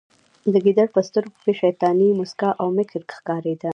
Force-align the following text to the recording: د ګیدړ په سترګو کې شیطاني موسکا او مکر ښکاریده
د 0.53 0.55
ګیدړ 0.65 0.87
په 0.95 1.01
سترګو 1.07 1.37
کې 1.43 1.53
شیطاني 1.61 2.07
موسکا 2.19 2.49
او 2.61 2.67
مکر 2.77 3.01
ښکاریده 3.17 3.69